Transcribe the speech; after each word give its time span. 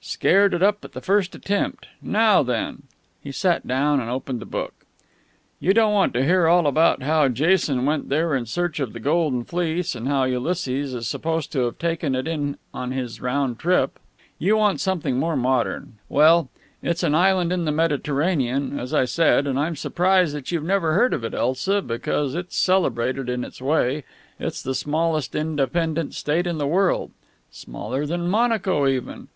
"Scared 0.00 0.54
it 0.54 0.60
up 0.60 0.84
at 0.84 0.90
the 0.92 1.00
first 1.00 1.36
attempt. 1.36 1.86
Now 2.02 2.42
then." 2.42 2.82
He 3.22 3.30
sat 3.30 3.64
down, 3.64 4.00
and 4.00 4.10
opened 4.10 4.40
the 4.40 4.44
book. 4.44 4.74
"You 5.60 5.72
don't 5.72 5.92
want 5.94 6.12
to 6.14 6.24
hear 6.24 6.48
all 6.48 6.66
about 6.66 7.02
how 7.04 7.28
Jason 7.28 7.86
went 7.86 8.08
there 8.08 8.34
in 8.34 8.44
search 8.46 8.80
of 8.80 8.92
the 8.92 8.98
Golden 8.98 9.44
Fleece, 9.44 9.94
and 9.94 10.08
how 10.08 10.24
Ulysses 10.24 10.94
is 10.94 11.06
supposed 11.06 11.52
to 11.52 11.60
have 11.60 11.78
taken 11.78 12.16
it 12.16 12.26
in 12.26 12.58
on 12.74 12.90
his 12.90 13.20
round 13.20 13.60
trip? 13.60 14.00
You 14.36 14.56
want 14.56 14.80
something 14.80 15.16
more 15.16 15.36
modern. 15.36 15.98
Well, 16.08 16.48
it's 16.82 17.04
an 17.04 17.14
island 17.14 17.52
in 17.52 17.64
the 17.64 17.70
Mediterranean, 17.70 18.80
as 18.80 18.92
I 18.92 19.04
said, 19.04 19.46
and 19.46 19.60
I'm 19.60 19.76
surprised 19.76 20.34
that 20.34 20.50
you've 20.50 20.64
never 20.64 20.94
heard 20.94 21.14
of 21.14 21.22
it, 21.22 21.34
Elsa, 21.34 21.82
because 21.82 22.34
it's 22.34 22.56
celebrated 22.56 23.28
in 23.28 23.44
its 23.44 23.62
way. 23.62 24.02
It's 24.40 24.60
the 24.60 24.74
smallest 24.74 25.36
independent 25.36 26.14
state 26.14 26.48
in 26.48 26.58
the 26.58 26.66
world. 26.66 27.12
Smaller 27.52 28.06
than 28.06 28.26
Monaco, 28.28 28.88
even. 28.88 29.28